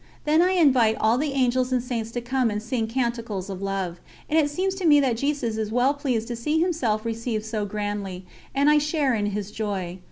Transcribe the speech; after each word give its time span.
Then 0.25 0.41
I 0.41 0.53
invite 0.53 0.97
all 0.99 1.19
the 1.19 1.33
Angels 1.33 1.71
and 1.71 1.79
Saints 1.79 2.09
to 2.13 2.21
come 2.21 2.49
and 2.49 2.59
sing 2.59 2.87
canticles 2.87 3.51
of 3.51 3.61
love, 3.61 3.99
and 4.27 4.39
it 4.39 4.49
seems 4.49 4.73
to 4.81 4.85
me 4.87 4.99
that 4.99 5.15
Jesus 5.17 5.57
is 5.57 5.71
well 5.71 5.93
pleased 5.93 6.27
to 6.29 6.35
see 6.35 6.59
Himself 6.59 7.05
received 7.05 7.45
so 7.45 7.67
grandly, 7.67 8.25
and 8.55 8.67
I 8.67 8.79
share 8.79 9.13
in 9.13 9.27
His 9.27 9.51
joy. 9.51 9.99